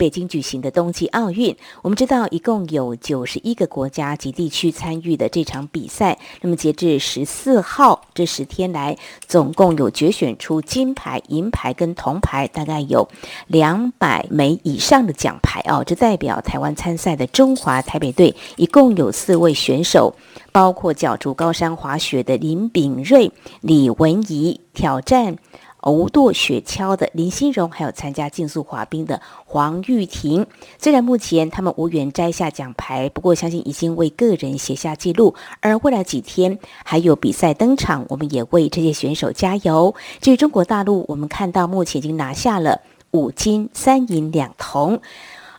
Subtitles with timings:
[0.00, 6.16] 北京举行的冬季奥运，我们知道一共有九十一个国家及地区参与的这场比赛。
[6.40, 8.96] 那么截至十四号这十天来，
[9.28, 13.06] 总共有决选出金牌、银牌跟铜牌，大概有
[13.46, 15.84] 两百枚以上的奖牌哦。
[15.86, 20.14] 这代表台湾参赛的中华台北队一共有四位选手，
[20.50, 23.30] 包括角逐高山滑雪的林秉睿、
[23.60, 25.36] 李文怡挑战。
[25.82, 30.46] 无舵雪橇的林心荣，还有参加竞速滑冰的黄玉婷。
[30.78, 35.34] 虽然目前他们无缘摘下奖牌，不过相信已经为个人写下记录。
[35.60, 39.94] 而未来几天还有比赛登场，我们也为这些选手加油。
[40.20, 42.80] 至于中国大陆，我们看到目前已经拿下了
[43.12, 45.00] 五金三银两铜。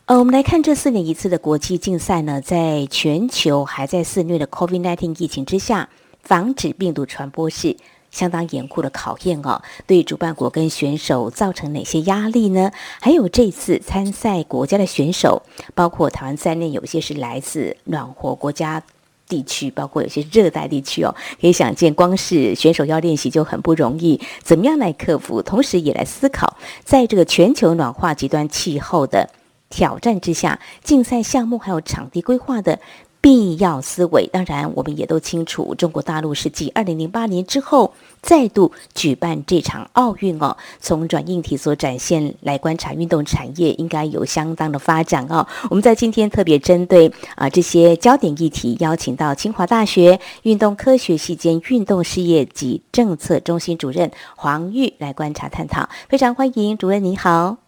[0.06, 5.88] 呃，我们来看这四年一次的国际竞赛呢，在全球还在肆虐的 COVID-19 疫情之下，
[6.22, 7.76] 防止病毒传播是。
[8.12, 12.70] 相当严酷的考验哦，对主办国跟选手造成哪些压力呢？
[13.00, 15.42] 还有这次参赛国家的选手，
[15.74, 18.82] 包括台湾在内，有些是来自暖和国家
[19.26, 21.14] 地区，包括有些热带地区哦。
[21.40, 25.40] 可以想见，光是选手要练习就很不容易，怎么样来克服？
[25.40, 29.30] 同时也来思考，在这个全球暖化、极端气候的
[29.70, 32.78] 挑战之下，竞赛项目还有场地规划的。
[33.22, 40.56] 必要思维，当然我们也都清楚，中国大陆是继二零零八年之后再度举办这场奥运哦。
[40.80, 45.46] 从软硬体所展现来观察，运动产业应该有相当的发展哦。
[45.70, 57.61] 我们在今天特别针对啊、这些焦点议题，邀请到清华大学运动科学系兼运动事业及政策中心主任黄玉来观察探讨，非常欢迎主任，你好。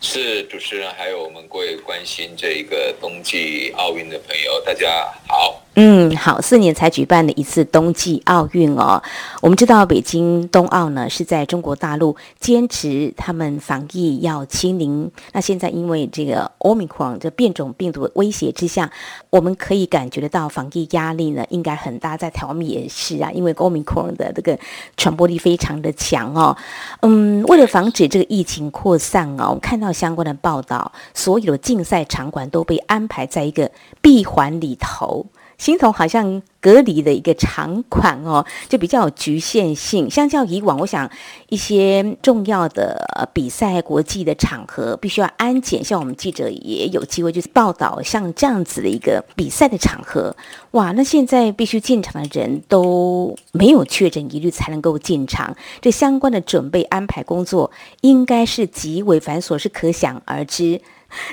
[0.00, 5.60] 是主持人，还有我们各位关心这个冬季奥运的朋友，大家好。
[5.80, 9.00] 嗯，好，四年才举办的一次冬季奥运哦。
[9.40, 15.08] 我们知道北京冬奥呢是在中国大陆坚持他们防疫要清零。
[15.32, 18.90] 那现在因为这个 Omicron 这变种病毒的威胁之下，
[19.30, 22.16] 我们可以感觉得到防疫压力呢应该很大。
[22.16, 24.58] 在台湾也是啊，因为 Omicron 的这个
[24.96, 26.56] 传播力非常的强哦。
[27.02, 33.70] 嗯，为了防止这个疫情扩散哦，我们看到相关的报道，所有的竞赛场馆都被安排在一个
[34.02, 35.24] 闭环里头。
[35.58, 40.08] 形同好像隔离的一个场馆哦，就比较有局限性。
[40.08, 41.10] 相较以往，我想
[41.48, 45.82] 一些重要的比赛、国际的场合必须要安检。
[45.82, 50.34] 像我们记者也有机会就是报道像这样子的一个比赛的场合，
[50.70, 55.56] 哇，那现在必须进场的人都没有确诊疑虑才能够进场。
[55.80, 57.70] 这相关的准备安排工作
[58.02, 60.80] 应该是极为繁琐，是可想而知。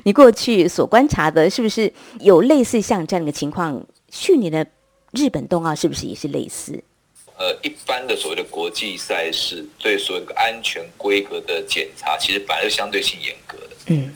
[0.04, 3.84] 你过去所观察的，是不是有类似像这样的情况？
[4.18, 4.66] 去年的
[5.12, 6.82] 日本冬奥是不是也是类似？
[7.38, 13.76] 呃，一般的所谓的国际赛事对所有的安全规格的检查，其实本来就相对性严格的。
[13.88, 14.16] 嗯，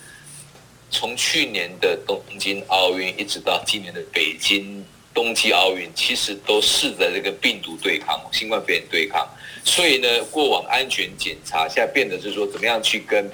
[0.89, 9.27] 从去年的东京奥运一直到今年的北京冬季奥运，其实都是在这个病毒对抗、新冠肺炎对抗。
[9.65, 13.29] 所以呢，过往安全检查现在变得是说，怎么样去跟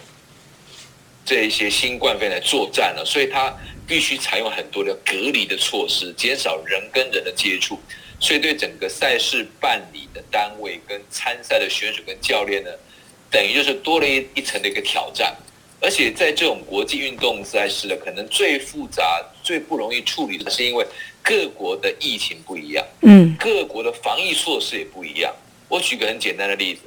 [1.23, 3.05] 这一些新冠肺炎来作战了。
[3.05, 3.55] 所以它。
[3.87, 7.79] 必须采用很多的隔离的措施，减少人跟人的接触，
[8.19, 12.69] 所以对整个赛事办理的单位跟参赛的选手跟教练呢，
[13.29, 15.35] 等于就是多了一一层的一个挑战。
[15.81, 20.85] 而且在这种国际运动赛事呢，可能最复杂、最不容易处理的是因为
[21.21, 25.31] 各国的疫情不一样，嗯，各国的防疫措施也不一样。
[25.67, 26.81] 我举个很简单的例子，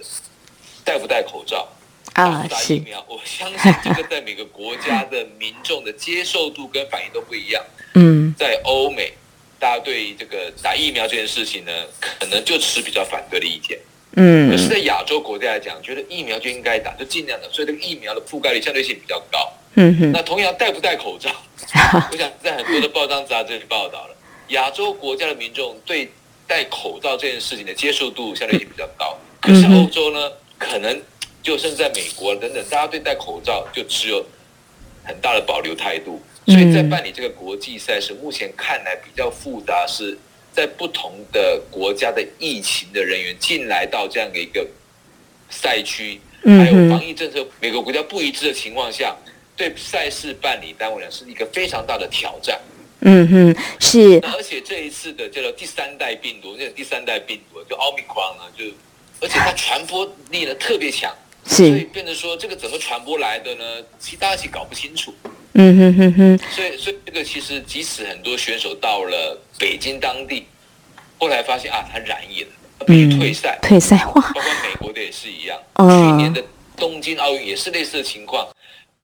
[0.84, 1.68] 戴不戴口罩？
[2.18, 7.64] 啊，打疫苗，我相信这个在每个国家的民众的接受度跟反应都不一样。
[7.94, 9.12] 嗯，在欧美，
[9.60, 11.70] 大家对这个打疫苗这件事情呢，
[12.18, 13.78] 可能就持比较反对的意见。
[14.16, 19.52] 嗯，可是，在亚洲国家来讲，觉得疫苗就应该打，就尽量的，所以这个疫苗的覆盖率相对性比较高。
[19.74, 21.30] 嗯哼，那同样戴不戴口罩，
[22.10, 24.16] 我想在很多的报章杂志里报道了，
[24.48, 26.10] 亚洲国家的民众对
[26.48, 31.00] 戴口罩这件事情的接受度相对性比较高，可是欧洲呢，可能。
[31.42, 34.24] 就甚至在美国等等，大家对戴口罩就持有
[35.04, 40.18] 很大的保留态度，所以在办理这个国际赛事，目前看来比较复杂，是
[40.52, 44.66] 在不同的国家的疫情的人员进来到这样的一个
[45.48, 49.16] 赛区，还有防疫政策每个国家不一致的情况下，
[49.56, 52.60] 对赛事办理单位呢是一个非常大的挑战。
[53.00, 54.20] 嗯哼，是。
[54.34, 58.64] 而且这一次的叫做第三代病毒，那个第三代病毒就奥密克戎呢，就
[59.20, 61.27] 而且它传播力呢特别强，是。
[61.48, 63.64] 所以变成说这个怎么传播来的呢？
[63.98, 65.12] 其实大家其实搞不清楚。
[65.54, 66.38] 嗯哼哼哼。
[66.52, 70.46] 所以，所以这个其实即使很多选手到了北京当地，
[71.18, 72.48] 后来发现啊，他染疫了，
[72.86, 73.58] 必须退赛。
[73.62, 74.14] 退赛哇！
[74.14, 75.58] 包括美国的也是一样。
[75.74, 75.88] 嗯。
[75.88, 76.44] 去年的
[76.76, 78.46] 东京奥运也是类似的情况。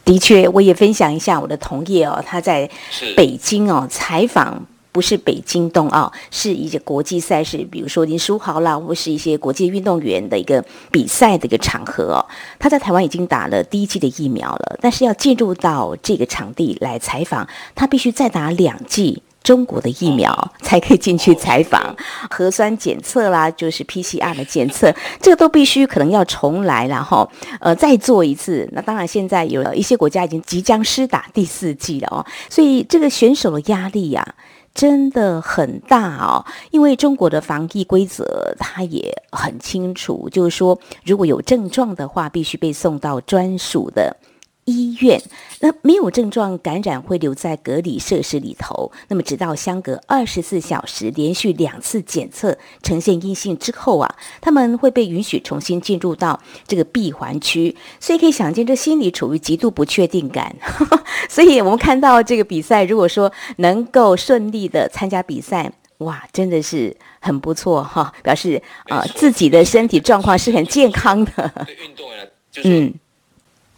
[0.04, 2.68] 的确，我也分享一下我的同业哦，他在
[3.16, 12.24] 北京哦采访，不是北京冬奥，是一些国际赛事，比如说林书豪啦，或是一些国际运动员的一个比赛的一个场合哦。
[12.60, 19.20] 他在台湾已经打了第一剂的疫苗了，但是要进入到这个场地来采访，他必须再打两剂。
[19.42, 21.94] 中国的疫苗才可以进去采访，
[22.30, 27.30] 核酸检测啦，就是 PCR 的检测，这个都必须可能要重来，然后
[27.60, 28.66] 呃再做一次。
[28.72, 34.32] 那当然，现在有一些国家已经即将施打第四剂了哦，所以这个选手的压力呀、啊、
[34.74, 36.44] 真的很大哦。
[36.70, 44.14] 因为中国的防疫规则它也很清楚，就是说如果有症状的话，必须被送到专属的。
[44.64, 45.20] 医院，
[45.60, 60.56] 那没有症状感染会留在隔离设施里头，那么直到相隔二十四小时连续两次检测呈现阴性之后啊，他们会被允许重新进入到这个闭环区，所以可以想见这心里处于极度不确定感。
[61.28, 71.52] 所以我们看到这个比赛，如果说能够顺利的参加比赛，哇，真的是很不错哈，表示啊、呃、自己的身体状况是很健康的。
[71.82, 72.94] 运动员就是嗯。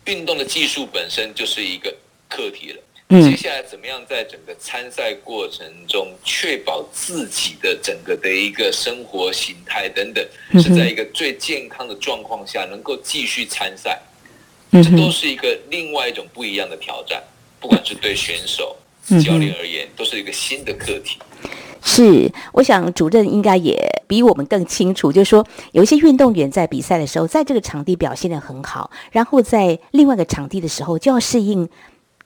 [0.07, 1.95] 运动的技术本身就是一个
[2.29, 2.83] 课题了。
[3.09, 10.27] 接下来怎么样在整个参赛过程中确保自己的整个的一个生活形态等等，
[10.61, 14.01] 是在一个最健康的状况下能够继续参赛，
[14.73, 17.23] 这都是一个另外一种不一样的挑战。
[17.61, 18.77] 不管是对选手、
[19.25, 21.17] 教练而言，都是一个新的课题。
[21.83, 31.69] 是，我想主任应该也比我们更清楚，就是说有一些运动员在比赛的时候，在这个场地表现得很好，然后在另外一个场地的时候就要适应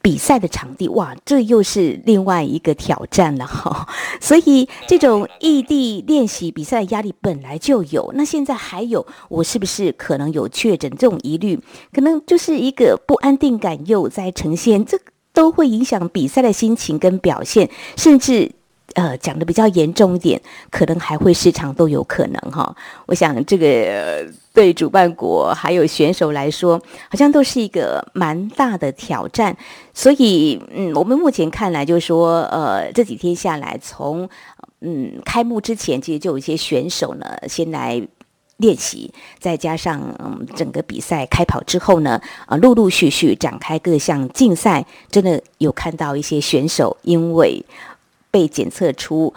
[0.03, 3.87] 比赛的场地，哇，这又是另外一个挑战了哈。
[4.19, 11.61] 所以这种异地练习比赛的压力本来就有，那现在还有我是不是可能有确诊这种疑虑，
[11.93, 14.99] 可能就是一个不安定感又在呈现，这
[15.35, 18.53] 都会影响比赛的心情跟表现，甚至。
[18.95, 20.41] 呃，讲的比较严重一点，
[20.71, 22.75] 可能还会失常都有可能哈。
[23.07, 26.77] 我想这个对主办国还有选手来说，
[27.09, 29.57] 好像都是一个蛮大的挑战。
[29.95, 34.29] 所以，嗯，我们目前看来就是说，呃，这几天下来，从
[34.81, 38.03] 嗯开幕之前，其实就有一些选手呢先来
[38.57, 47.65] 练习，再加上嗯整个比赛开跑之后呢，啊、陆陆续续展开各项竞赛，真的有看到一些选手因为。
[48.31, 49.35] 被检测出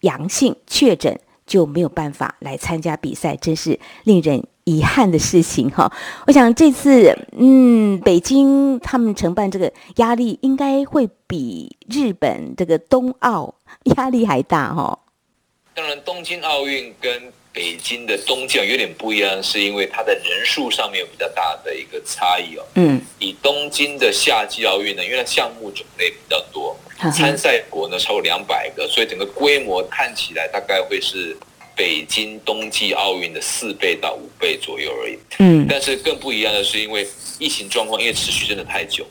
[0.00, 5.92] 阳性确诊，就没有办法来参加比赛，真是令人遗憾的事情哈。
[6.26, 13.54] 我想这次，嗯，北京他们承办这个压力应该会比日本这个冬奥
[13.96, 14.98] 压力还大哈。
[15.74, 22.64] 当然，东京奥运跟北京的冬季有点不一样，是因为它的人数上面有比较大的一个差异哦。
[22.74, 31.36] 嗯，以东京的夏季奥运呢，因为它项目种类比较多，参赛国呢超过两百个，所以整个规模看起来大概会是
[31.74, 35.18] 北京冬季奥运的四倍到五倍左右而已。
[35.38, 37.06] 嗯，但是更不一样的是，因为
[37.38, 39.06] 疫情状况因为持续真的太久，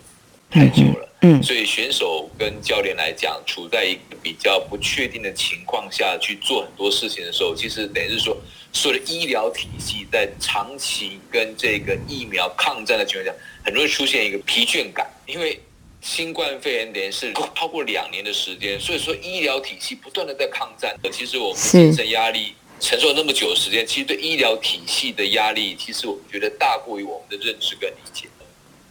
[0.50, 1.10] 太久了。
[1.22, 8.38] 嗯，所以选手跟教练来讲，处在一个比较不确定的情况下去做很多事情的时候，其实等于是说，
[8.74, 15.60] 所有的医疗体系在长期跟这个疫苗抗战的情况下，很容易出现一个疲倦感，因为
[16.06, 20.96] 新冠肺炎等于是超过两年的时间，所以说医疗体系不断的在抗战。
[21.12, 28.28] 其实我们精神压力承受了那么久的时间，其实对医疗体系的压力，其实我们觉得大过于我们的认知跟理解。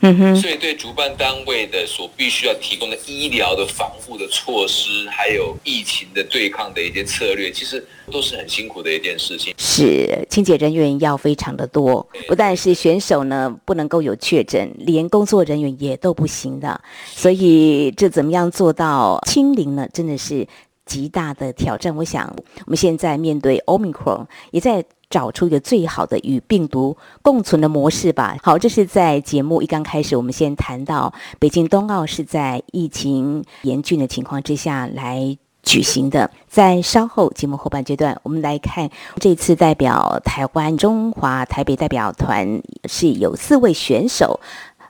[0.06, 7.82] 嗯哼，所以对主办单位的所必须要提供的医疗的防护的措施，还有疫情的对抗的一些策略，其实
[8.12, 9.54] 都是很辛苦的一件事情。
[9.56, 16.78] 是清洁人员要非常的多，不但是选手呢不能够有确诊，连工作人员也都不行的。
[17.06, 19.88] 所以这怎么样做到清零呢？
[19.90, 20.46] 真的是
[20.84, 21.96] 极大的挑战。
[21.96, 22.30] 我想
[22.66, 24.84] 我们现在面对 Omicron 也在。
[25.14, 28.36] 找出一个最好的与病毒共存的模式吧。
[28.42, 36.28] 好，这是在节目一刚开始，我们先谈到北京冬奥是在疫情严峻的情况之下来举行的。
[36.48, 38.90] 在稍后节目后半阶段，我们来看
[39.20, 44.40] 这次代表台湾中华台北代表团是有四位选手，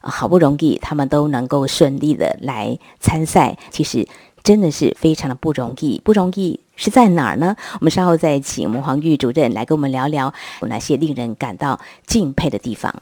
[0.01, 3.59] 好不容易他们都能够顺利的来参赛。
[3.71, 4.09] 其实。
[4.45, 7.57] 真的是非常的不容易，不容易是在哪儿呢？
[7.81, 12.95] 我们稍后再请我们黄玉主任来跟我们聊聊有哪些令人感到敬佩的地方。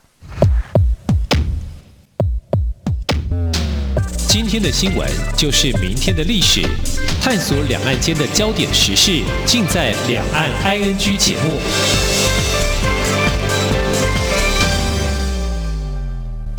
[4.28, 6.62] 今天的新闻就是明天的历史，
[7.20, 12.01] 探索两岸间的焦点时事，尽在《两岸 ING》节目。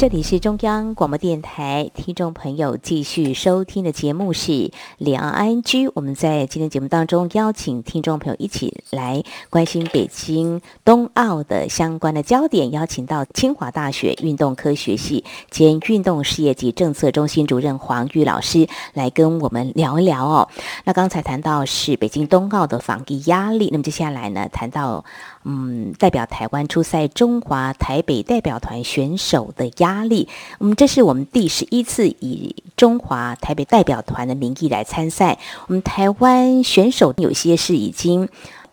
[0.04, 4.52] 这里是中央广播电台，听众朋友继续收听的节目是
[4.98, 5.88] 《两岸 ING》。
[5.96, 20.50] 我们在今天节目当中邀请听众朋友一起来关心北京冬奥的相关的焦点，邀请到清华大学运动科学系兼运动事业及政策中心主任黄玉老师来跟我们聊一聊哦。
[20.84, 25.06] 那刚才谈到是北京冬奥的防疫压力，那么接下来呢，谈到。
[25.46, 30.28] 嗯，代表台湾出赛中华台北代表团选手的压力。
[30.60, 35.38] 嗯，这是我们第十一次以中华台北代表团的名义来参赛。
[35.68, 38.28] 我们台湾选手有些是已经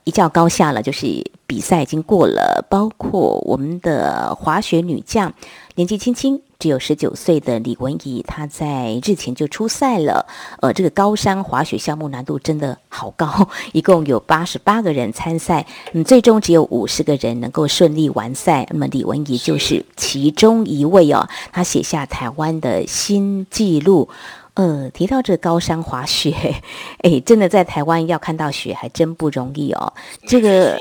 [0.05, 5.35] 一较高下了，就是比赛已经过了，包括我们的滑雪女将，
[5.75, 6.41] 年纪轻轻。
[6.61, 10.27] 只有十九岁的李文仪，她在日前就出赛了。
[10.61, 18.67] 呃，这个高山滑雪项目难度真的好高， 一共有八十八个人参赛，嗯，最终只有五十个人能够顺利完赛。
[18.71, 24.09] 那么李文仪就是其中一位哦，她写下台湾的新纪录。
[24.53, 26.57] 呃，提到这高山滑雪，
[27.03, 29.91] 哎，真的在台湾要看到雪还真不容易哦。
[30.29, 30.79] 这个。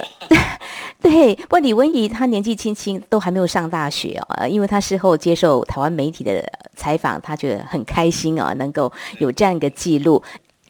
[1.02, 4.48] 对，不过李文怡她年纪轻轻，都还没有上大学哦。
[4.48, 6.44] 因为她事后接受台湾媒体的
[6.76, 10.22] 采访，她觉得很开心啊，能够有这样一个记录。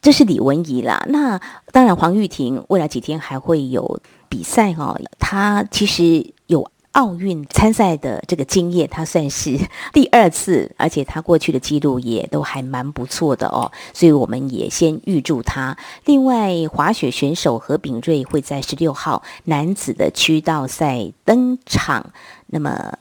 [0.02, 1.04] 这是李文怡啦。
[1.10, 1.40] 那
[1.72, 5.00] 当然，黄玉婷未来几天还会有比赛哦。
[5.18, 6.70] 她其实有。
[6.94, 9.58] 奥运参赛的这个经验，他算是
[9.94, 15.78] 第二次，而且他过去的记录也都还蛮不错的哦，所以我们也先预祝他。
[16.06, 22.12] 另外，滑雪选手何炳瑞会在十六号男子的区道赛登场，
[22.48, 22.92] 那么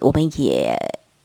[0.00, 0.76] 我们也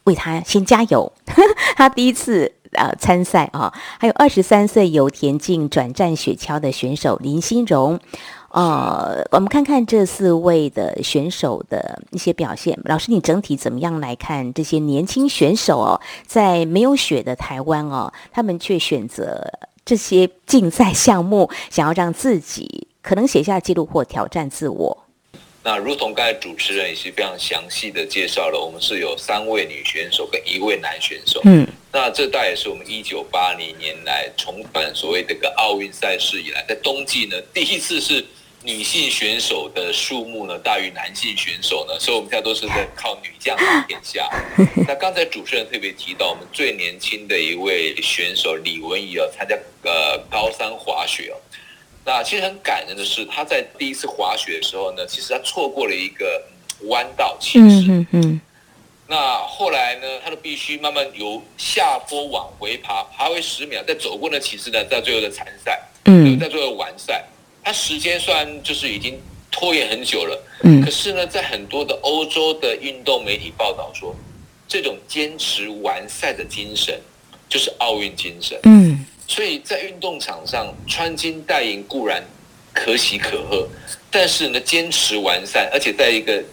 [0.05, 1.11] 为他先加油，
[1.75, 3.73] 他第一次呃参赛啊、哦。
[3.99, 7.99] 还有二十三岁由田径转战雪橇的选手林心荣。
[8.53, 12.79] 呃，我们看看这四位的选手的一些表现。
[12.85, 15.99] 老师，你整体怎么样来看这些年轻选手哦？
[16.27, 19.43] 在没有雪的台湾哦，他们却选择
[19.83, 25.03] 这些竞赛项目， 想要让自己可能写下记录或挑战自我。
[25.63, 31.41] 那如同刚才主持人也是非常详细的介绍了，我们是有三位女选手跟一位男选手。
[31.45, 38.23] 嗯，那这大概也是我们一九八零年来重返所谓这个奥运赛事以来，在冬季呢第一次是。
[38.63, 44.29] 女性选手的数目呢大于男性选手呢，所以我们现在都是在靠女将打天下。
[44.87, 51.35] 那刚才主持人特别提到，我们最年轻的一位选手李文怡啊，参加呃高山滑雪哦。
[52.05, 56.41] 那其实很感人的是，她在第一次滑雪的时候呢，其实她错过了一个
[56.87, 57.85] 弯道起始。
[57.89, 58.41] 嗯嗯。
[59.07, 67.23] 那后来呢，他都必须慢慢由下坡往回爬，爬回十秒，再走过那起始呢，在最后的参赛，嗯，在最后完赛。
[67.63, 74.15] 他时间虽然就是已经拖延很久了，嗯，可是呢，在很多的欧洲的运动媒体报道说，
[74.67, 76.99] 这种坚持完赛的精神
[77.47, 82.23] 就是奥运精神，嗯，所以在运动场上穿金戴银固然
[82.73, 83.67] 可喜可贺，
[84.11, 86.43] 但是呢，坚持完赛，而且在一个。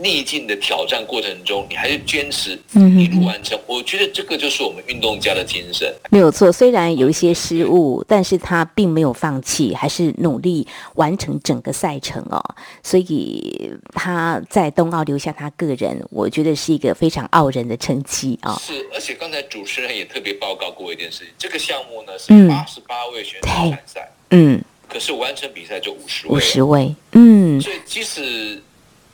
[0.00, 3.58] 逆境的挑战过程中，你还是坚持一路完成。
[3.66, 5.92] 我觉得这个就是我们运动家的精神。
[6.10, 12.42] 没有错，虽然有一些失误，但是他并没有放弃，还是努力完成整个赛程哦。
[12.82, 18.56] 所以他在冬奥留下他个人，我觉得是一个非常傲人的成绩啊。
[18.60, 28.62] 是，而且刚才主持人也特别报告过一件事情，这个项目呢是八十八位选手参赛，嗯，可是完成比赛就五十位，五十位，嗯，所以即使。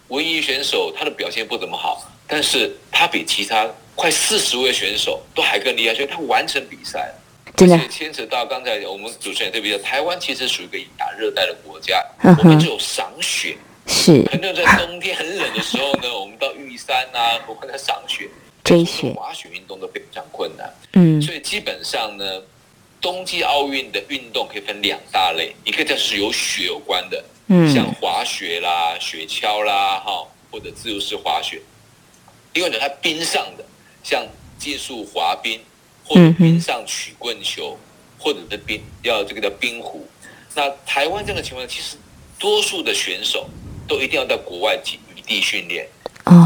[0.09, 7.15] 文仪选手他的表现不怎么好，但是他比其他快四十位选手都还更厉害，所以他完成比赛了。
[7.57, 13.57] 真的，牵扯到刚才我们主持人特别讲，台湾其实属于一个亚热带的国家，我们只有赏雪，
[13.87, 18.29] 是，可能在冬天很冷的时候呢，我们到玉山啊，我们在赏雪、
[18.65, 20.69] 追雪、滑雪运动都非常困难。
[20.95, 22.43] 嗯，所以基本上呢，
[23.01, 27.25] 冬季奥运的运动可以分两大类，一个就是有雪有关的。
[27.49, 31.61] 嗯，像滑雪啦、雪橇啦，哈，或者自由式滑雪。
[32.55, 33.65] 另外呢，它冰上的，
[34.03, 34.27] 像
[34.59, 35.61] 技术滑冰，
[36.05, 37.79] 或者冰上曲棍球，
[38.19, 40.07] 或者是冰要这个叫冰壶。
[40.55, 41.97] 那台湾这样的情况，其实
[42.39, 43.49] 多数的选手
[43.89, 45.87] 都一定要到国外去异地训练。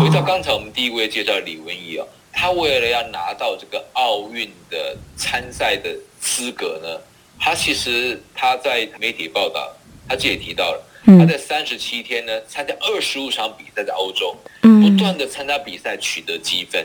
[0.01, 7.01] 回到刚才我们第一位介绍李文怡哦，他为了要拿到这个奥运的参赛的资格呢，
[7.39, 9.73] 他其实他在媒体报道，
[10.09, 10.83] 他自己也提到了，
[11.17, 16.85] 他在三十七天呢参加二十五场比赛，在欧洲，不断的参加比赛取得积分，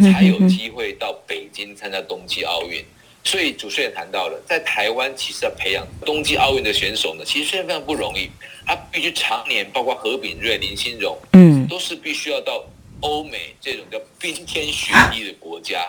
[0.00, 2.82] 才有机会到北京参加冬季奥运。
[3.22, 8.30] 所以主持人也谈到了，在台湾其实要培养冬季奥运的选手呢，其实非常非常不容易，
[8.64, 12.64] 他必须常年，包括何炳瑞、林心荣，嗯，都是必须要到
[13.00, 15.86] 欧美这种叫冰天雪地的国家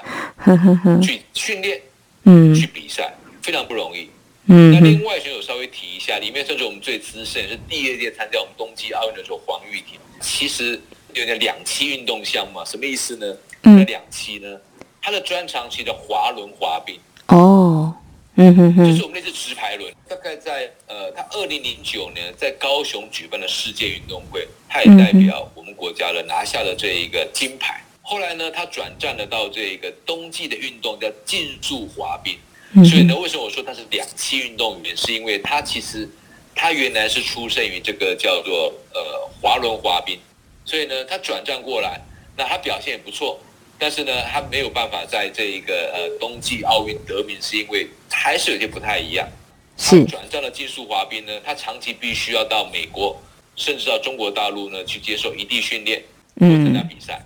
[1.01, 1.81] 去训练，
[2.25, 3.13] 嗯，去比赛。
[3.41, 4.07] 非常不容易。
[4.53, 9.97] 嗯，那另外选手稍微提一下，里面算是我们最资深，是第二届参加我们冬季奥运的时候，黄玉婷。
[10.19, 10.77] 其实
[11.13, 13.37] 有点两栖运动项目嘛，什么意思呢？
[13.63, 14.59] 嗯，两栖呢，
[15.01, 16.99] 他的专长其实叫滑轮滑冰。
[17.27, 17.95] 哦，
[18.35, 19.89] 嗯哼哼，就是我们那次直排轮。
[20.09, 27.81] 大概在呃，他二零零九年在高雄举办的世界运动会，他也代表我们国家了拿下了这一个金牌。
[28.01, 32.35] 后来呢，他转战了到这个冬季的运动叫竞速滑冰。
[32.73, 34.95] 所以呢，为什么我说他是两栖运动员？
[34.95, 36.07] 是因为他其实
[36.55, 40.17] 他原来是出生于这个叫做呃滑轮滑冰，
[40.63, 41.99] 所以呢，他转战过来，
[42.37, 43.37] 那他表现也不错，
[43.77, 49.27] 但是呢，他没有办法在这一个呃冬季奥运得名，是因为还是有些不太一样。
[49.75, 53.21] 是转战了竞速滑冰呢，他长期必须要到美国，
[53.57, 56.01] 甚至到中国大陆呢去接受异地训练，
[56.39, 57.21] 或参加比赛。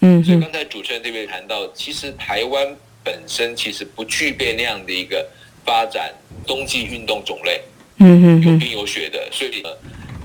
[0.00, 2.76] 嗯，所以刚才主持人这边谈到，其实台湾。
[3.02, 5.28] 本身其实不具备那样的一个
[5.64, 6.12] 发展
[6.46, 7.60] 冬季运动种类，
[7.98, 9.70] 嗯嗯，有冰有雪的，所以呢，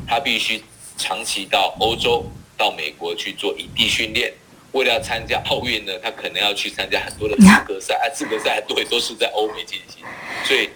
[0.07, 0.61] 他必须
[0.97, 2.25] 长期到欧洲、
[2.57, 4.33] 到美国去做异地训练。
[4.71, 10.03] 为了要参加奥运呢，他可能要去参加很多的资格赛，啊，资格赛对都是在欧美进行，
[10.43, 10.69] 所以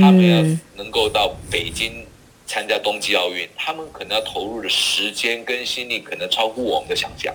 [0.00, 2.06] 他们要能够到北京
[2.46, 7.34] 参加冬季奥运，他们可能要投入的时间跟心力可能超乎我们的想象。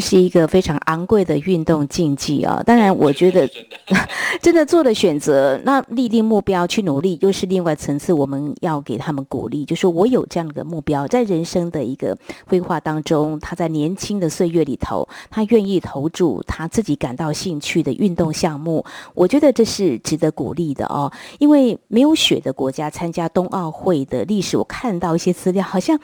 [0.00, 2.62] 这是一个非常昂贵的运动竞技啊！
[2.64, 3.46] 当然，我觉得
[4.40, 8.10] 真的做了选择，那立定目标去努力，又是另外层次。
[8.10, 12.16] 我们要给他们鼓励，就是我有这样的目标，在人生的一个
[12.48, 18.82] 规划当中，他在年轻的岁月里头，他愿意投注他自己感到兴趣的运动项目，
[19.12, 21.12] 我觉得这是值得鼓励的哦。
[21.38, 26.00] 因为没有雪的国家参加冬奥会的历史，我看到一些资料，好像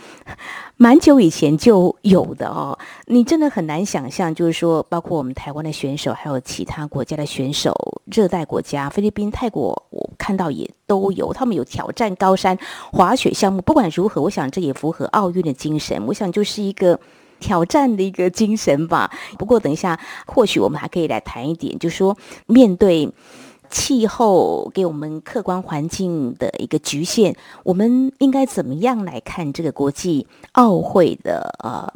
[0.76, 2.78] 蛮久以前就有的哦。
[3.06, 3.85] 你真的很难。
[3.86, 7.72] 想象，就是说，包括我们台湾的选手，还有其他国家的选手，
[8.06, 12.58] 热带国家菲律宾、泰国，我看到也都有，他们有挑战高山
[12.92, 13.62] 滑雪项目。
[13.62, 16.04] 不管如何，我想这也符合奥运的精神。
[16.06, 16.98] 我想就是一个
[17.38, 19.10] 挑战的一个精神吧。
[19.38, 23.10] 不过等一下，或许我们还可以来谈一点，就是说，面对
[23.70, 31.92] 气候给我们客观环境的一个局限，我们应该怎么样来看这个国际奥会的呃？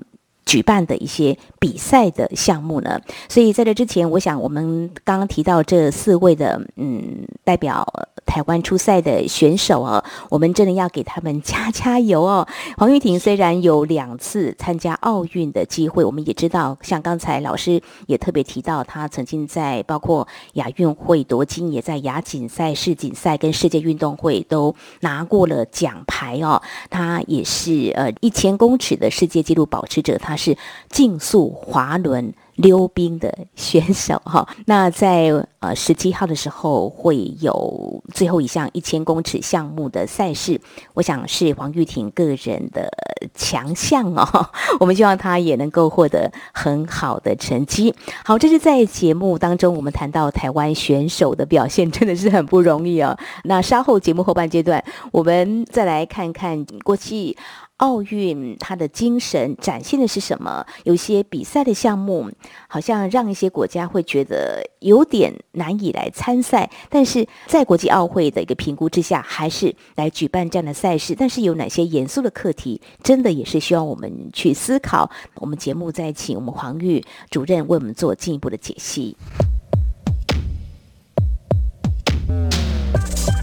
[0.51, 7.87] 举办的一些比赛的项目呢，所以在这之前，我想我们刚刚提到这四位的嗯代表
[8.31, 12.47] 台湾出赛的选手啊，我们真的要给他们加加油哦。
[12.79, 26.63] 黄玉婷虽然有两次参加奥运的机会，我们也知道，像刚才老师也特别提到，她曾经在包括亚运会夺金，也在亚锦赛、世锦赛跟世界运动会都拿过了奖牌哦。
[26.89, 30.37] 她也是呃一千公尺的世界纪录保持者，她。
[30.41, 30.57] 是
[30.89, 40.61] 竞速滑轮溜冰的选手哈，那在呃十七号的时候会有最后一项一千公尺项目的赛事，
[40.95, 42.91] 我想是黄玉婷个人的
[43.35, 47.95] 强项哦， 我们希望她也能够获得很好的成绩。
[48.25, 53.17] 好，这是在节目当中我们谈到台湾选手的表现，真的是很不容易哦。
[53.45, 57.37] 那稍后节目后半阶段，我们再来看看过去。
[57.81, 60.67] 奥运它的精神展现的是什么？
[60.85, 62.31] 有些比赛的项目
[62.69, 71.15] 好像让一些国家会觉得有点难以来参赛，但是在国际奥会的一个评估之下，还是来举办这样的赛事。
[71.19, 75.11] 但是有哪些严肃的课题，真的也是需要我们去思考。
[75.35, 79.17] 我们节目再请我们黄玉主任为我们做进一步的解析。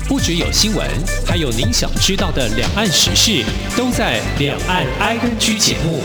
[0.08, 0.88] 不只有新闻，
[1.26, 3.44] 还有您想知道的两岸时事，
[3.76, 6.00] 都在《两岸 ING》节目。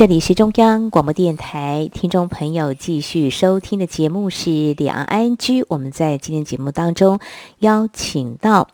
[0.00, 5.62] 这里是中央广播电台，听众朋友继续收听的节目是《两岸居》。
[5.68, 7.20] 我们在今天节目当中
[7.58, 8.68] 邀请到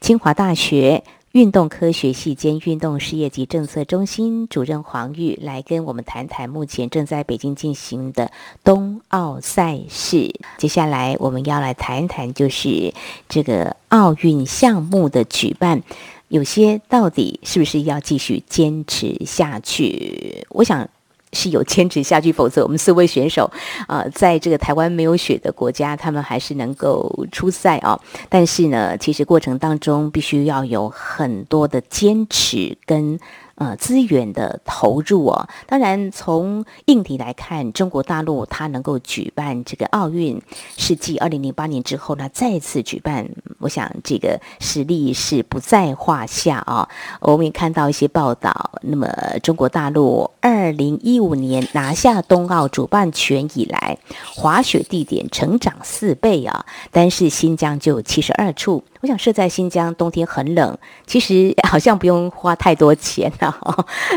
[0.00, 1.02] 清华大学。
[1.32, 8.32] 运动科学系兼运动事业及政策中心主任黄玉来跟我们谈谈目前正在北京进行的
[8.64, 10.34] 冬奥赛事。
[10.58, 12.92] 接下来我们要来谈一谈，就是
[13.28, 15.82] 这个奥运项目的举办，
[16.30, 20.44] 有些到底是不是要继续坚持下去？
[20.48, 20.88] 我想。
[21.32, 23.48] 是有坚持下去，否则我们四位选手，
[23.86, 27.96] 啊，在这个台湾没有雪的国家，他们还是能够出赛啊。
[28.28, 33.16] 但是呢，其实过程当中必须要有很多的坚持跟。
[33.60, 40.40] 呃，资源的投入哦，当然从硬体来看，中国大陆它能够举办这个奥运，
[40.78, 46.88] 是继二零零八年之后呢，再次举办，我想这个实力是不在话下啊、
[47.20, 49.06] 我们也看到一些报道，那么
[49.42, 53.98] 中国大陆二零一五年拿下冬奥主办权以来，
[54.34, 58.82] 滑雪地点成长四倍啊，单是新疆就有七十二处。
[59.00, 63.58] 我想设在新疆，冬天很冷，其实 好像不用花太多钱啊。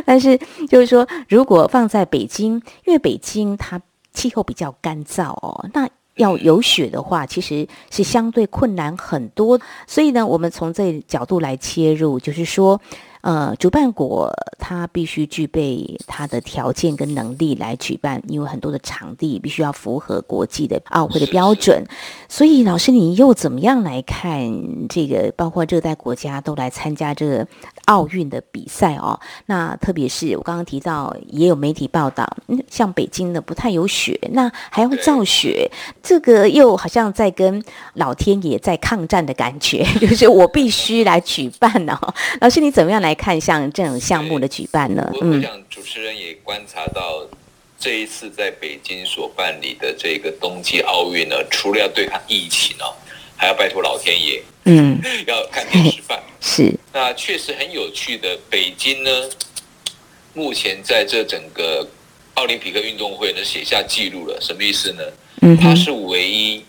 [0.05, 0.37] 但是
[0.69, 3.81] 就是说，如果放在北京，因为北京它
[4.13, 9.59] 气候比较干燥哦，那要有雪的话，其实是相对困难很多。
[9.87, 12.79] 所以呢，我们从这角度来切入，就是说。
[13.23, 21.85] 呃，主办国它必须具备它的条件跟能力来举办，因为很多的场地必须要符合国际的奥会的标准。
[22.27, 25.31] 所以，老师你又怎么样来看这个？
[25.37, 27.47] 包括热带国家都来参加这个
[27.85, 29.17] 奥运的比赛哦。
[29.45, 32.27] 那特别是我刚刚提到，也有媒体报道，
[32.69, 41.97] 像北京的不太有雪，那还要造雪，这个又好像在跟老天爷在抗战的感觉， 就是我必须来举办哦。
[42.41, 43.12] 老师你怎么样来？
[43.15, 45.11] 看像这种项目的举办呢？
[45.13, 47.25] 我想主持人也观察到，
[47.79, 52.95] 这一次在北京所办理的这个冬季奥运呢，除了要对抗疫情哦，
[53.35, 56.21] 还要拜托老天爷，嗯， 要看天吃饭。
[56.39, 58.37] 是，那确实很有趣的。
[58.49, 59.09] 北京呢，
[60.33, 61.87] 目前在这整个
[62.33, 64.39] 奥林匹克运动会呢，写下记录了。
[64.41, 65.03] 什么意思呢？
[65.41, 66.63] 嗯，它是唯一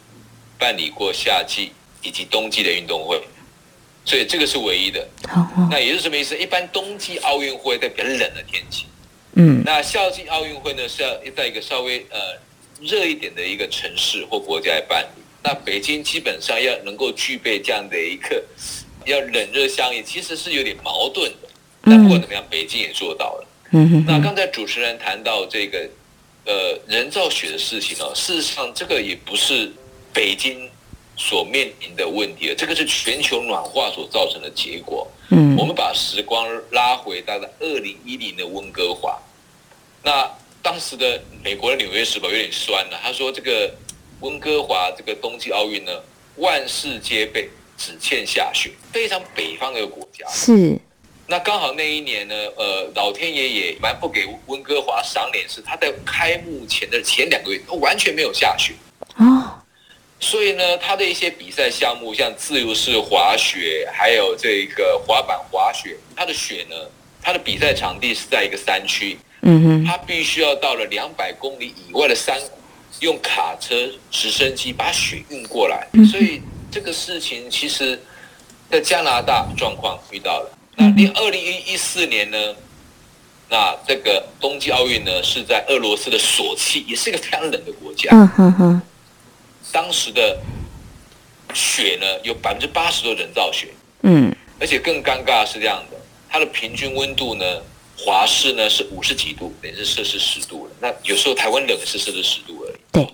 [0.59, 3.21] 办理过夏季以及冬季的运动会。
[4.05, 5.09] 所以这个是唯一的，
[5.71, 6.37] 那也就是什么意思？
[6.37, 8.85] 一般冬季奥运会在比较冷的天气，
[9.33, 12.19] 嗯，那夏季奥运会呢是要在一个稍微呃
[12.83, 15.23] 热一点的一个城市或国家来办理。
[15.43, 18.45] 那北京基本上要能够具备这样的一个
[19.07, 21.49] 要冷热相宜，其实是有点矛盾的。
[21.83, 23.47] 但不管怎么样，北京也做到了。
[23.73, 25.89] 嗯，那刚才主持人谈到这个
[26.45, 29.73] 呃人造雪的事情呢，事实上这个也不是
[30.13, 30.69] 北京。
[31.17, 35.07] 所面临的问题，这个是全球暖化所造成的结果。
[35.31, 39.19] 嗯，我们把时光拉回到了二零一零的温哥华，
[40.03, 43.73] 那当时的美国的《纽约时报》有点酸了，他说这个
[44.21, 45.93] 温哥华这个冬季奥运呢，
[46.37, 47.49] 万事皆备，
[47.79, 50.27] 只欠下雪，非常北方的一个国家。
[50.29, 50.79] 是，
[51.27, 58.75] 那刚好那一年呢，呃，老天爷也蛮不给温哥华赏脸是，他在开幕前的前两个月都完全没有下雪。
[60.25, 60.31] 哦。
[60.35, 66.77] 所以呢，他的一些比赛项目，像自由式滑雪，还有这个滑板滑雪，它的雪呢，
[67.23, 72.59] 它的比赛场地是在一个山区，嗯哼，他必须要到了两百公里以外的山谷，
[73.01, 75.87] 用卡车、直升机把雪运过来。
[76.11, 78.01] 所以这个事情其实，
[78.71, 80.59] 在加拿大状况遇到了。
[80.77, 82.39] 那零二零一四年呢，
[83.49, 88.09] 那这个冬季奥运呢是在俄罗斯的索契，也是一个非常冷的国家。
[88.11, 88.83] 嗯哼哼。
[89.75, 90.41] 当时的
[91.53, 95.97] 雪呢，有百分之八十都人造雪，嗯，而且更尴尬的是这样的，
[96.31, 97.45] 它的平均温度呢，
[97.99, 100.73] 华氏呢是五十几度，等于是摄氏十度了。
[100.81, 102.77] 那有时候台湾冷是摄氏十度而已。
[102.93, 103.09] 对。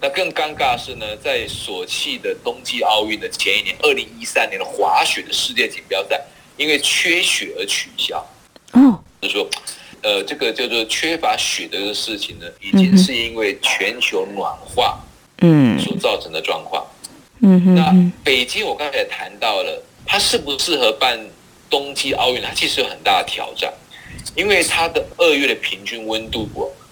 [0.00, 6.20] 那更尴尬的是呢，在索契的冬季奥运的前一年，二零一三年的滑雪的世界锦标赛，
[6.56, 8.18] 因为缺雪而取消。
[8.72, 9.00] 哦。
[9.22, 9.48] 就是说，
[10.02, 14.98] 呃，这个叫做缺乏雪的这个事情呢，已经是因为全球暖化。
[15.44, 16.82] 嗯，所造成的状况，
[17.42, 21.18] 嗯哼，那北京我刚才也谈到了，它适不适合办
[21.68, 22.40] 冬季奥运？
[22.40, 23.72] 它其实有很大的挑战，
[24.34, 26.48] 因为它的二月的平均温度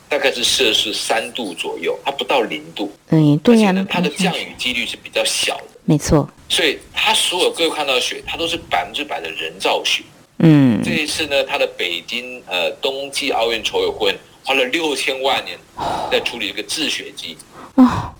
[0.08, 10.02] 大概是摄氏三度左右，它不到零度，嗯，对呀，它的降雨几率是比较小的，没错，所以它所有各位看到的雪，它都是百分之百的人造雪，
[10.40, 15.58] 嗯，这一次呢，它的北京呃冬季奥运筹委会花了六千万年
[16.10, 17.36] 在处理一个制雪机。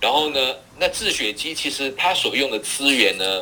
[0.01, 0.39] 然后呢，
[0.79, 3.41] 那制雪机其实它所用的资源呢，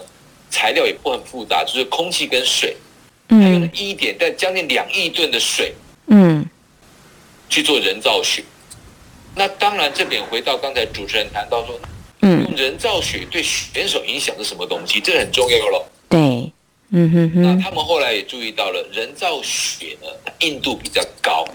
[0.49, 2.75] 材料也不很复杂，就是空气跟水，
[3.29, 5.73] 嗯，它用了一点但将近两亿吨的水，
[6.07, 6.45] 嗯，
[7.49, 8.43] 去做人造雪。
[9.33, 11.79] 那当然，这边回到刚才主持人谈到说，
[12.21, 14.99] 嗯，用人造雪对选手影响是什么东西？
[14.99, 15.91] 这很重要了。
[16.09, 16.51] 对，
[16.89, 17.41] 嗯哼哼。
[17.41, 21.47] 那他们后来也注意到了，人造雪呢，它硬度比较高，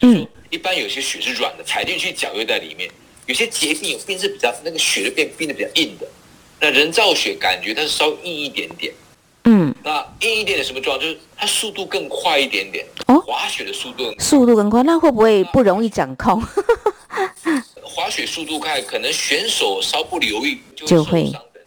[0.00, 2.88] 嗯，一般有些雪是软的，踩进去脚又在里面。
[3.26, 6.06] 有些结冰有冰是比较那个雪就变冰的比较硬的，
[6.60, 8.94] 那人造雪感觉它是稍微硬一点点，
[9.44, 11.00] 嗯，那硬一点的什么状况？
[11.00, 12.86] 就是它速度更快一点点。
[13.08, 16.40] 哦，滑雪的速度速度更快，那会不会不容易掌控？
[17.82, 21.60] 滑雪速度快，可能选手稍不留意就会受伤的。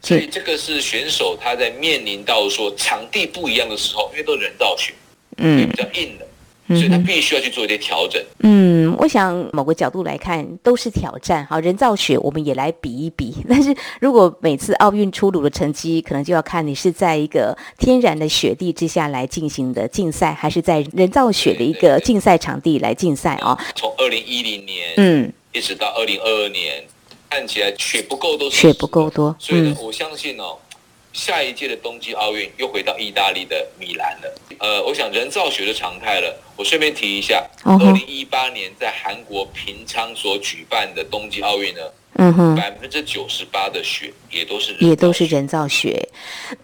[0.00, 4.94] 所以这个是选手他在面临到说场地不一样的时候，因为都人造雪，
[5.36, 6.26] 嗯，比较硬的。
[6.74, 8.22] 所以他必须要去做一些调整。
[8.40, 11.46] 嗯，我想某个角度来看都是挑战。
[11.46, 13.34] 好，人造雪我们也来比一比。
[13.48, 23.58] 但是如果每次奥运出炉的成绩，可能就要看你是在一个天然的雪地之下来进行的竞赛，还是在人造雪的一个竞赛场地来竞赛啊？
[23.74, 26.84] 从二零一零年嗯一直到二零二二年，
[27.28, 29.34] 看起来雪不够多，雪不够多。
[29.38, 30.56] 所以呢，我相信哦。
[31.12, 34.34] 下一届的冬季奥运又回到意大利的米兰了。
[34.58, 36.34] 呃，我想人造雪的常态了。
[36.56, 41.80] 我顺便提一下，二零一八年在韩国平昌所举办的冬季奥运呢，
[42.14, 46.08] 嗯哼，百分之九十八的雪也都是也都是人造雪。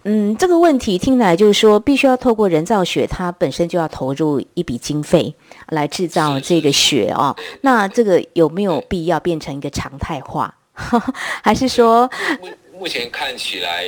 [0.05, 5.35] 嗯，这个问题听来就是说，必须要透过人造雪，它本身就要投入一笔经费
[5.69, 7.35] 来制造这个雪哦。
[7.63, 10.55] 那这个有没有必要变成一个常态化？
[11.43, 12.09] 还是说
[12.41, 12.49] 目
[12.81, 13.85] 目前看起来？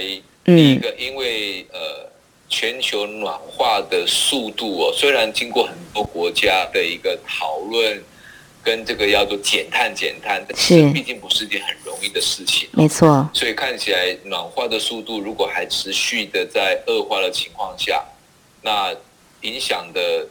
[0.57, 2.11] 第一个，因为呃，
[2.49, 8.03] 全球暖化的速度哦，虽然经过很多国家的一个讨论，
[8.63, 13.29] 跟这个要做减碳减碳，但是毕竟不是一件很容易的事情，没错。
[13.33, 18.05] 所以看起来暖化的速度如果还持续的在恶化的情况下，
[18.63, 18.95] 那
[19.43, 20.27] 影响的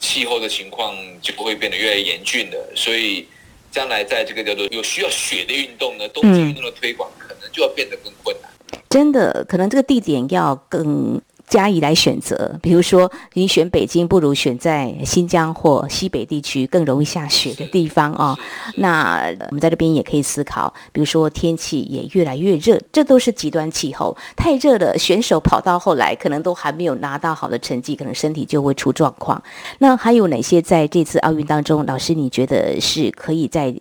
[0.00, 2.72] 气候的情况就不会变得越来越严峻了。
[2.74, 3.26] 所以
[3.70, 8.50] 将来在这个叫做有需要雪的运动呢，冬季运动的推广可能就要变得更困难。
[8.88, 12.58] 真的，可能这个地点要更加以来选择。
[12.62, 18.36] 比如说，你选北京，不如选在新疆或西北地区更容易下雪的地方哦。
[18.76, 24.16] 那我们在这边也可以思考，比如说天气也越来越热，这都是极端气候。
[24.36, 29.40] 太热了，选手跑到后来可能都还没有拿到好的成绩，可能身体就会出状况。
[29.78, 33.74] 那还有哪些在这次奥运当中，老师你觉得是可以在？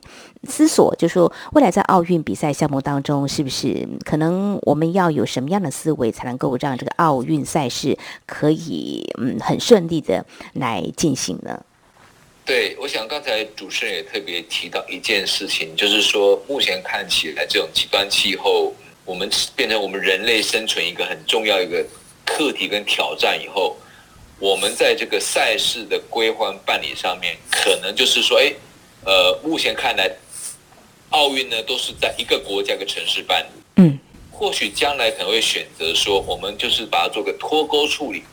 [0.45, 11.63] 思索，就是说未来在奥运比赛项目当中，是不是可能我们要有什么样的思维，才能够让这个奥运赛事可以嗯很顺利的来进行呢？
[12.45, 18.71] 对，我想刚才主持人也特别提到一件事情，就是说目前看起来这种极端气候，
[19.03, 21.83] 我们变成我们人类生存一个很重要一个
[22.23, 23.75] 课题跟挑战以后，
[24.39, 28.53] 我们在这个赛事的规划办理上面，可能就是说，哎，
[29.03, 30.09] 呃，目前看来。
[31.09, 33.61] 奥运呢，都是在一个国家、一个城市办理。
[33.77, 33.99] 嗯，
[34.31, 38.23] 或许将来可能会选择说，我们就是把它做个脱钩处理，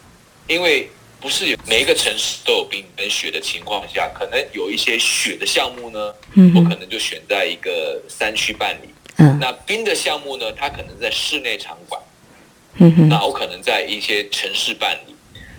[0.48, 0.88] 因为
[1.20, 8.88] 不是有每一个城市都有冰跟雪的情况下，可能有一些雪的项目呢，嗯，我可能就选在一个山区办理。
[9.18, 12.00] 嗯，那冰的项目呢，它可能在室内场馆。
[12.76, 15.14] 嗯哼，那我可能在一些城市办理。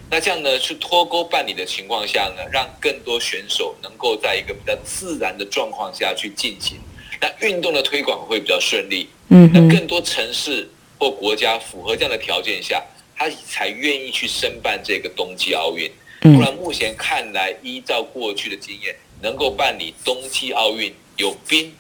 [0.09, 6.79] 那这样呢，去脱钩办理的情况下呢，让更多选手能够在一个比较自然的状况下去进行。
[7.23, 12.83] 那运动的推广会比较顺利，嗯，那更多城市或国家符合这样的条件下，
[13.15, 15.89] 他才愿意去申办这个冬季奥运。
[16.19, 21.73] 不然目前看来，依照过去的经验，能够办理冬季奥运有冰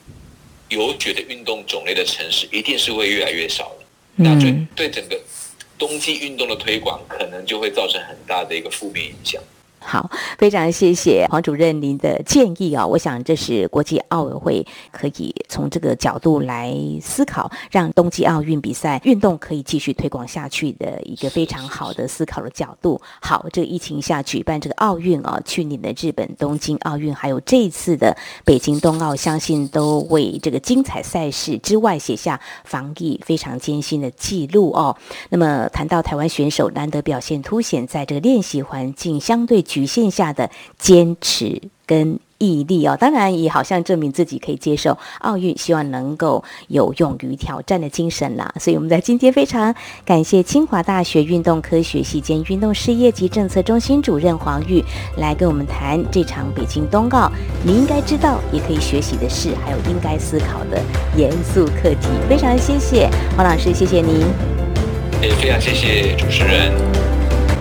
[0.69, 3.85] 有雪的运动种类的城市，一定是会越来越少的。
[4.15, 5.19] 那对对整个
[5.77, 9.43] 冬季运动的推广，可能就会造成很大的一个负面影响。
[9.85, 12.85] 好，非常谢谢黄主任您的建议啊！
[12.85, 22.99] 我想这是国际奥委会可以从这个角度来思考，让冬季奥运比赛运动可以继续推广下去的一个非常好的思考的角度。
[23.21, 28.15] 好，这个疫情下举办这个奥运啊，去年的日本东京奥运，还有这一次的
[28.45, 34.95] 北京冬奥，相信都为这个精彩赛事之外写下防疫非常艰辛的记录哦。
[35.29, 39.61] 那么谈到台湾选手难得表现凸显，在这个练习环境相对。
[39.73, 48.53] 局限下的坚持跟毅力哦，当然也好像证明自己可以接受奥运，希望能够有勇于挑战的精神啦。
[48.59, 49.73] 所以我们在今天非常
[50.05, 54.83] 感谢清华大学运动科学系兼运动事业及政策中心主任黄玉
[55.17, 57.31] 来跟我们谈这场北京冬奥，
[57.65, 60.79] 你应该知道也可以学习的事，还有应该思考的
[61.17, 62.09] 严肃课题。
[62.29, 64.27] 非常谢谢黄老师，谢谢您。
[65.21, 67.12] 也非常谢谢主持人。